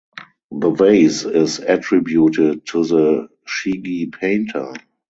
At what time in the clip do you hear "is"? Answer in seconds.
1.25-1.59